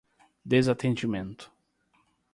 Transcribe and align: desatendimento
desatendimento 0.43 1.51